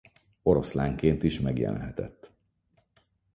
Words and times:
Oroszlánként 0.43 1.23
is 1.23 1.39
megjelenhetett. 1.39 2.31